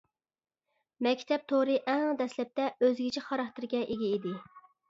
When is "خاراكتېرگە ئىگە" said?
3.29-4.13